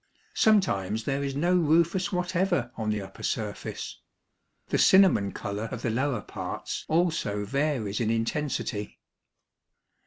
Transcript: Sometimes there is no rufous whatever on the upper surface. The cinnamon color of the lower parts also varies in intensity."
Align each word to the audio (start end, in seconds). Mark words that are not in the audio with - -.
Sometimes 0.33 1.03
there 1.03 1.23
is 1.23 1.35
no 1.35 1.55
rufous 1.55 2.11
whatever 2.11 2.71
on 2.75 2.89
the 2.89 3.03
upper 3.03 3.21
surface. 3.21 4.01
The 4.69 4.79
cinnamon 4.79 5.31
color 5.31 5.69
of 5.71 5.83
the 5.83 5.91
lower 5.91 6.21
parts 6.21 6.85
also 6.89 7.45
varies 7.45 7.99
in 7.99 8.09
intensity." 8.09 8.97